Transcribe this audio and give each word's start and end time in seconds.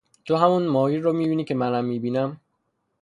تو 0.25 0.33
هم 0.35 0.45
همون 0.45 0.67
ماهی 0.67 0.97
رو 0.97 1.13
میبینی 1.13 1.43
که 1.45 1.55
من 1.55 1.85
میبینم؟ 1.85 2.41